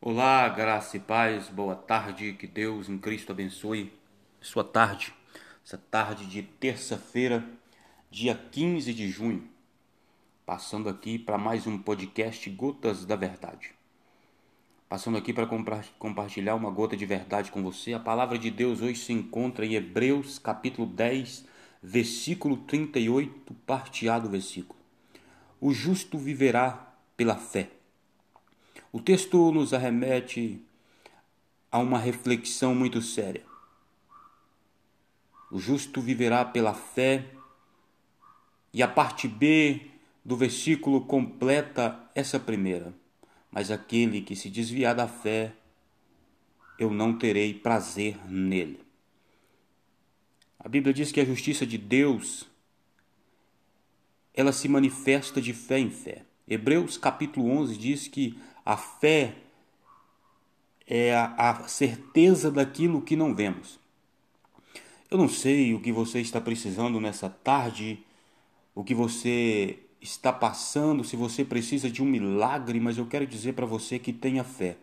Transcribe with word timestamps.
Olá, 0.00 0.48
graça 0.48 0.96
e 0.96 1.00
paz, 1.00 1.48
boa 1.48 1.74
tarde, 1.74 2.32
que 2.34 2.46
Deus 2.46 2.88
em 2.88 2.96
Cristo 2.96 3.32
abençoe 3.32 3.92
sua 4.40 4.62
tarde, 4.62 5.12
essa 5.66 5.76
tarde 5.76 6.24
de 6.26 6.40
terça-feira, 6.40 7.44
dia 8.08 8.32
15 8.36 8.94
de 8.94 9.10
junho, 9.10 9.42
passando 10.46 10.88
aqui 10.88 11.18
para 11.18 11.36
mais 11.36 11.66
um 11.66 11.76
podcast 11.76 12.48
Gotas 12.50 13.04
da 13.04 13.16
Verdade. 13.16 13.74
Passando 14.88 15.18
aqui 15.18 15.32
para 15.32 15.48
compartilhar 15.98 16.54
uma 16.54 16.70
gota 16.70 16.96
de 16.96 17.04
verdade 17.04 17.50
com 17.50 17.60
você, 17.60 17.92
a 17.92 17.98
palavra 17.98 18.38
de 18.38 18.52
Deus 18.52 18.80
hoje 18.80 19.00
se 19.00 19.12
encontra 19.12 19.66
em 19.66 19.74
Hebreus 19.74 20.38
capítulo 20.38 20.86
10, 20.86 21.44
versículo 21.82 22.56
38, 22.58 23.52
parte 23.66 24.08
A 24.08 24.20
do 24.20 24.30
versículo. 24.30 24.78
O 25.60 25.74
justo 25.74 26.16
viverá 26.16 26.94
pela 27.16 27.34
fé. 27.34 27.77
O 28.90 29.00
texto 29.00 29.52
nos 29.52 29.74
arremete 29.74 30.62
a 31.70 31.78
uma 31.78 31.98
reflexão 31.98 32.74
muito 32.74 33.02
séria. 33.02 33.44
O 35.50 35.58
justo 35.58 36.00
viverá 36.00 36.44
pela 36.44 36.74
fé, 36.74 37.26
e 38.72 38.82
a 38.82 38.88
parte 38.88 39.26
B 39.26 39.80
do 40.24 40.36
versículo 40.36 41.02
completa 41.02 41.98
essa 42.14 42.38
primeira. 42.38 42.94
Mas 43.50 43.70
aquele 43.70 44.20
que 44.20 44.36
se 44.36 44.50
desviar 44.50 44.94
da 44.94 45.08
fé, 45.08 45.52
eu 46.78 46.90
não 46.90 47.16
terei 47.16 47.54
prazer 47.54 48.16
nele. 48.28 48.80
A 50.58 50.68
Bíblia 50.68 50.92
diz 50.92 51.10
que 51.12 51.20
a 51.20 51.24
justiça 51.24 51.66
de 51.66 51.78
Deus 51.78 52.46
ela 54.34 54.52
se 54.52 54.68
manifesta 54.68 55.40
de 55.40 55.52
fé 55.52 55.78
em 55.78 55.90
fé. 55.90 56.22
Hebreus 56.46 56.96
capítulo 56.96 57.50
11 57.50 57.76
diz 57.76 58.06
que 58.06 58.38
a 58.68 58.76
fé 58.76 59.34
é 60.86 61.16
a, 61.16 61.66
certeza 61.66 62.50
daquilo 62.50 63.00
que 63.00 63.16
não 63.16 63.34
vemos. 63.34 63.80
Eu 65.10 65.16
não 65.16 65.26
sei 65.26 65.72
o 65.72 65.80
que 65.80 65.90
você 65.90 66.20
está 66.20 66.38
precisando 66.38 67.00
nessa 67.00 67.30
tarde, 67.30 68.04
o 68.74 68.84
que 68.84 68.94
você 68.94 69.78
está 70.02 70.30
passando, 70.30 71.02
se 71.02 71.16
você 71.16 71.46
precisa 71.46 71.90
de 71.90 72.02
um 72.02 72.04
milagre, 72.04 72.78
mas 72.78 72.98
eu 72.98 73.06
quero 73.06 73.26
dizer 73.26 73.54
para 73.54 73.64
você 73.64 73.98
que 73.98 74.12
tenha 74.12 74.44
fé. 74.44 74.76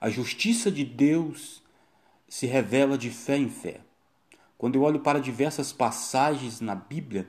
A 0.00 0.08
justiça 0.08 0.70
de 0.70 0.84
Deus 0.84 1.64
se 2.28 2.46
revela 2.46 2.96
de 2.96 3.10
fé 3.10 3.36
em 3.36 3.48
fé. 3.48 3.80
Quando 4.56 4.76
eu 4.76 4.82
olho 4.82 5.00
para 5.00 5.18
diversas 5.18 5.72
passagens 5.72 6.60
na 6.60 6.76
Bíblia, 6.76 7.28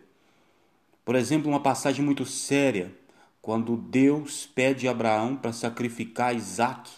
por 1.03 1.15
exemplo, 1.15 1.49
uma 1.49 1.59
passagem 1.59 2.05
muito 2.05 2.23
séria, 2.23 2.95
quando 3.43 3.75
Deus 3.75 4.45
pede 4.45 4.87
a 4.87 4.91
Abraão 4.91 5.35
para 5.35 5.51
sacrificar 5.51 6.33
Isaac, 6.33 6.89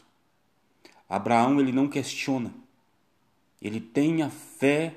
Abraão 1.10 1.60
ele 1.60 1.72
não 1.72 1.88
questiona. 1.88 2.54
Ele 3.60 3.82
tem 3.82 4.22
a 4.22 4.30
fé 4.30 4.94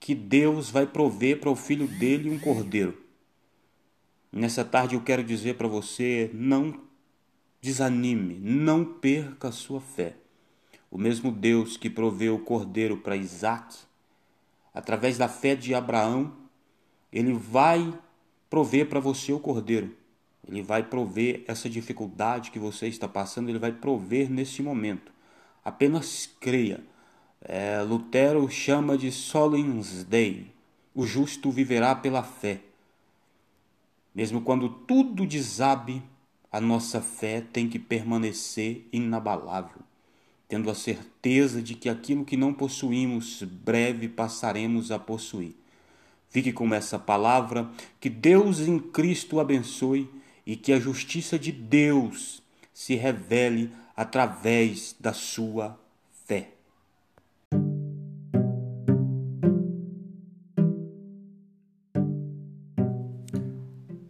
que 0.00 0.14
Deus 0.14 0.70
vai 0.70 0.86
prover 0.86 1.38
para 1.38 1.50
o 1.50 1.54
filho 1.54 1.86
dele 1.86 2.30
um 2.30 2.38
cordeiro. 2.38 2.98
Nessa 4.32 4.64
tarde 4.64 4.94
eu 4.94 5.02
quero 5.02 5.22
dizer 5.22 5.58
para 5.58 5.68
você: 5.68 6.30
não 6.32 6.80
desanime, 7.60 8.38
não 8.40 8.86
perca 8.86 9.48
a 9.48 9.52
sua 9.52 9.82
fé. 9.82 10.16
O 10.90 10.96
mesmo 10.96 11.30
Deus 11.30 11.76
que 11.76 11.90
proveu 11.90 12.36
o 12.36 12.42
cordeiro 12.42 12.96
para 12.96 13.18
Isaac, 13.18 13.76
através 14.72 15.18
da 15.18 15.28
fé 15.28 15.54
de 15.54 15.74
Abraão, 15.74 16.34
ele 17.12 17.34
vai 17.34 17.92
prover 18.50 18.88
para 18.88 18.98
você 18.98 19.32
o 19.32 19.38
cordeiro. 19.38 19.96
Ele 20.46 20.62
vai 20.62 20.82
prover 20.82 21.44
essa 21.46 21.70
dificuldade 21.70 22.50
que 22.50 22.58
você 22.58 22.88
está 22.88 23.06
passando, 23.06 23.48
ele 23.48 23.58
vai 23.58 23.70
prover 23.70 24.28
nesse 24.28 24.62
momento. 24.62 25.12
Apenas 25.64 26.28
creia. 26.40 26.82
É, 27.40 27.80
Lutero 27.82 28.50
chama 28.50 28.98
de 28.98 29.12
Solens 29.12 30.02
Dei. 30.04 30.52
O 30.92 31.06
justo 31.06 31.50
viverá 31.50 31.94
pela 31.94 32.22
fé. 32.22 32.60
Mesmo 34.12 34.40
quando 34.40 34.68
tudo 34.68 35.24
desabe, 35.24 36.02
a 36.50 36.60
nossa 36.60 37.00
fé 37.00 37.40
tem 37.40 37.68
que 37.68 37.78
permanecer 37.78 38.88
inabalável, 38.92 39.82
tendo 40.48 40.68
a 40.68 40.74
certeza 40.74 41.62
de 41.62 41.76
que 41.76 41.88
aquilo 41.88 42.24
que 42.24 42.36
não 42.36 42.52
possuímos, 42.52 43.44
breve 43.44 44.08
passaremos 44.08 44.90
a 44.90 44.98
possuir. 44.98 45.59
Fique 46.30 46.52
com 46.52 46.72
essa 46.72 46.96
palavra, 46.96 47.68
que 47.98 48.08
Deus 48.08 48.60
em 48.60 48.78
Cristo 48.78 49.40
abençoe 49.40 50.08
e 50.46 50.54
que 50.54 50.72
a 50.72 50.78
justiça 50.78 51.36
de 51.36 51.50
Deus 51.50 52.40
se 52.72 52.94
revele 52.94 53.72
através 53.96 54.94
da 54.98 55.12
sua 55.12 55.76
fé. 56.24 56.52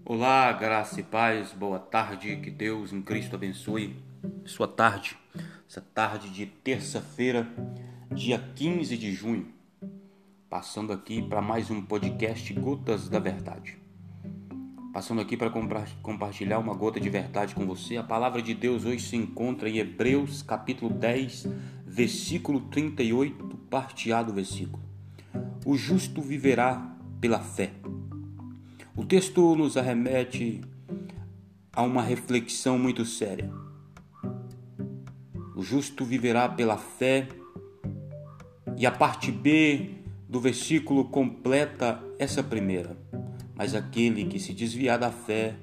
Olá, 0.05 0.53
graça 0.53 1.01
e 1.01 1.03
paz, 1.03 1.53
boa 1.53 1.79
tarde, 1.79 2.37
que 2.37 2.51
Deus 2.51 2.93
em 2.93 3.01
Cristo 3.01 3.35
abençoe 3.35 3.97
sua 4.45 4.69
tarde, 4.69 5.17
essa 5.67 5.81
tarde 5.81 6.29
de 6.29 6.45
terça-feira, 6.45 7.49
dia 8.15 8.39
15 8.55 8.99
de 8.99 9.11
junho 9.15 9.60
passando 10.51 10.93
aqui 10.93 11.23
para 11.23 11.41
mais 11.41 11.71
um 11.71 11.81
podcast 11.81 12.53
Gotas 12.55 13.09
da 13.09 13.21
Verdade. 13.21 13.79
Passando 14.93 15.21
aqui 15.21 15.37
para 15.37 15.49
compartilhar 16.03 16.59
uma 16.59 16.75
gota 16.75 16.99
de 16.99 17.09
verdade 17.09 17.55
com 17.55 17.65
você. 17.65 17.97
A 17.97 18.03
palavra 18.03 18.43
de 18.43 18.53
Deus 18.53 18.85
hoje 18.85 18.99
se 18.99 19.15
encontra 19.15 19.71
em 19.71 19.79
Hebreus 19.79 20.43
capítulo 20.43 20.93
10, 20.93 21.47
versículo 21.87 22.63
38, 22.63 23.47
parte 23.71 24.13
A 24.13 24.25
do 24.25 24.33
versículo. 24.33 24.83
O 25.65 25.77
justo 25.77 26.21
viverá 26.21 26.97
pela 27.21 27.39
fé. 27.39 27.71
O 28.97 29.05
texto 29.05 29.55
nos 29.55 29.77
arremete 29.77 30.63
a 31.73 31.83
uma 31.83 32.03
reflexão 32.03 32.77
muito 32.77 33.05
séria. 33.05 33.49
O 35.55 35.63
justo 35.63 36.05
viverá 36.05 36.49
pela 36.49 36.77
fé. 36.77 37.29
E 38.77 38.87
a 38.87 38.91
parte 38.91 39.31
B 39.31 40.00
do 40.31 40.41
versículo 40.41 41.07
completa 41.07 42.01
essa 42.17 42.41
primeira. 42.41 42.97
Mas 43.53 43.75
aquele 43.75 44.27
que 44.27 44.39
se 44.39 44.55
desviar 44.55 44.97
da 44.97 45.11
fé, 45.11 45.57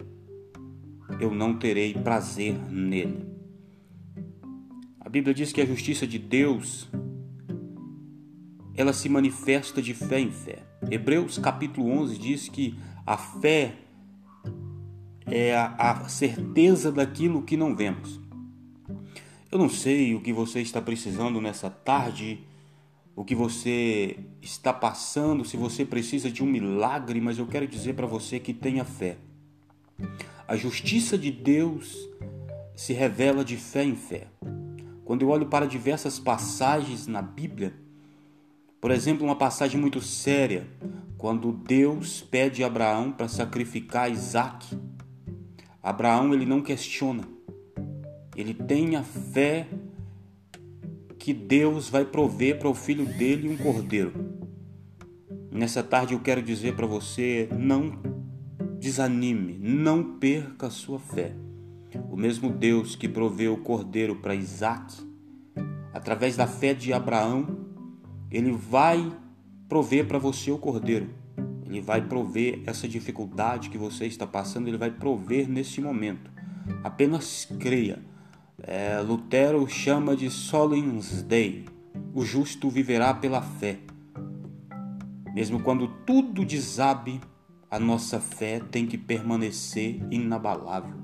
eu 1.21 1.33
não 1.33 1.57
terei 1.57 1.93
prazer 1.93 2.53
nele. 2.69 3.25
A 4.99 5.07
Bíblia 5.07 5.33
diz 5.33 5.53
que 5.53 5.61
a 5.61 5.65
justiça 5.65 6.05
de 6.05 6.19
Deus 6.19 6.89
ela 8.75 8.91
se 8.91 9.07
manifesta 9.07 9.81
de 9.81 9.93
fé 9.93 10.19
em 10.19 10.31
fé. 10.31 10.59
Hebreus 10.91 11.37
capítulo 11.37 11.89
11 11.89 12.17
diz 12.17 12.49
que 12.49 12.77
a 13.05 13.17
fé 13.17 13.73
é 15.25 15.55
a, 15.55 16.09
certeza 16.09 16.91
daquilo 16.91 17.41
que 17.41 17.55
não 17.55 17.73
vemos. 17.73 18.19
Eu 19.49 19.57
não 19.57 19.69
sei 19.69 20.13
o 20.13 20.19
que 20.19 20.33
você 20.33 20.59
está 20.59 20.81
precisando 20.81 21.39
nessa 21.39 21.69
tarde 21.69 22.45
o 23.17 23.25
que 23.25 23.33
você 23.33 24.15
está 24.43 24.71
passando, 24.71 25.43
se 25.43 25.57
você 25.57 25.83
precisa 25.83 26.29
de 26.29 26.43
um 26.43 26.45
milagre, 26.45 27.19
mas 27.19 27.39
eu 27.39 27.47
quero 27.47 27.67
dizer 27.67 27.95
para 27.95 28.05
você 28.05 28.39
que 28.39 28.53
tenha 28.53 28.85
fé. 28.85 29.17
A 30.47 30.55
justiça 30.55 31.17
de 31.17 31.31
Deus 31.31 31.97
se 32.75 32.93
revela 32.93 33.43
de 33.43 33.57
fé 33.57 33.83
em 33.83 33.95
fé. 33.95 34.27
Quando 35.03 35.23
eu 35.23 35.29
olho 35.29 35.47
para 35.47 35.65
diversas 35.65 36.19
passagens 36.19 37.07
na 37.07 37.23
Bíblia, 37.23 37.73
por 38.79 38.91
exemplo, 38.91 39.25
uma 39.25 39.35
passagem 39.35 39.81
muito 39.81 39.99
séria, 39.99 40.67
quando 41.17 41.51
Deus 41.51 42.21
pede 42.21 42.63
a 42.63 42.67
Abraão 42.67 43.11
para 43.11 43.27
sacrificar 43.27 44.11
Isaac, 44.11 44.77
Abraão 45.81 46.35
ele 46.35 46.45
não 46.45 46.61
questiona, 46.61 47.23
ele 48.35 48.53
tem 48.53 48.95
a 48.95 49.01
fé 49.01 49.67
que 51.27 51.33
Deus 51.33 51.89
vai 51.89 52.05
prover 52.05 52.57
para 52.57 52.69
o 52.69 52.73
filho 52.73 53.05
dele 53.05 53.49
um 53.49 53.57
cordeiro. 53.57 54.13
Nessa 55.51 55.83
tarde 55.83 56.13
eu 56.13 56.21
quero 56.21 56.41
dizer 56.41 56.73
para 56.73 56.87
você: 56.87 57.49
não 57.51 57.99
desanime, 58.79 59.59
não 59.59 60.17
perca 60.19 60.67
a 60.67 60.69
sua 60.69 60.97
fé. 60.97 61.35
O 62.09 62.15
mesmo 62.15 62.49
Deus 62.49 62.95
que 62.95 63.09
proveu 63.09 63.55
o 63.55 63.57
cordeiro 63.57 64.15
para 64.15 64.35
Isaac, 64.35 64.95
através 65.93 66.37
da 66.37 66.47
fé 66.47 66.73
de 66.73 66.93
Abraão, 66.93 67.59
ele 68.31 68.53
vai 68.53 69.11
prover 69.67 70.07
para 70.07 70.19
você 70.19 70.49
o 70.49 70.57
cordeiro. 70.57 71.09
Ele 71.65 71.81
vai 71.81 72.07
prover 72.07 72.61
essa 72.65 72.87
dificuldade 72.87 73.69
que 73.69 73.77
você 73.77 74.05
está 74.05 74.25
passando, 74.25 74.69
ele 74.69 74.77
vai 74.77 74.91
prover 74.91 75.49
nesse 75.49 75.81
momento. 75.81 76.31
Apenas 76.85 77.45
creia 77.59 78.06
é, 78.63 78.99
Lutero 79.01 79.67
chama 79.67 80.15
de 80.15 80.29
Solens 80.29 81.21
Dei. 81.21 81.65
O 82.13 82.25
justo 82.25 82.69
viverá 82.69 83.13
pela 83.13 83.41
fé. 83.41 83.77
Mesmo 85.33 85.59
quando 85.59 85.87
tudo 86.05 86.43
desabe, 86.43 87.21
a 87.69 87.79
nossa 87.79 88.19
fé 88.19 88.59
tem 88.59 88.87
que 88.87 88.97
permanecer 88.97 90.01
inabalável, 90.09 90.97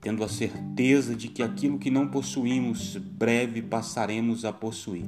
tendo 0.00 0.22
a 0.22 0.28
certeza 0.28 1.14
de 1.16 1.28
que 1.28 1.42
aquilo 1.42 1.78
que 1.78 1.90
não 1.90 2.08
possuímos, 2.08 2.96
breve 2.96 3.62
passaremos 3.62 4.44
a 4.44 4.52
possuir. 4.52 5.06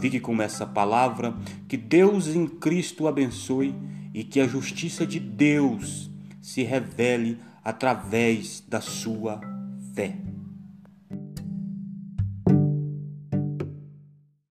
Fique 0.00 0.18
com 0.18 0.40
essa 0.42 0.66
palavra, 0.66 1.34
que 1.68 1.76
Deus 1.76 2.34
em 2.34 2.46
Cristo 2.46 3.06
abençoe 3.06 3.74
e 4.12 4.24
que 4.24 4.40
a 4.40 4.48
justiça 4.48 5.06
de 5.06 5.20
Deus 5.20 6.10
se 6.40 6.62
revele 6.62 7.38
através 7.62 8.64
da 8.66 8.80
sua 8.80 9.40
fé. 9.94 10.25